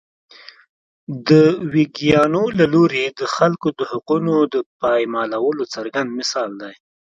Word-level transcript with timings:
د 1.29 1.29
ویګیانو 1.73 2.43
له 2.59 2.65
لوري 2.73 3.05
د 3.19 3.21
خلکو 3.35 3.67
د 3.79 3.81
حقونو 3.91 4.33
د 4.53 4.55
پایمالولو 4.81 5.63
څرګند 5.73 6.09
مثال 6.19 6.49
دی. 6.61 6.73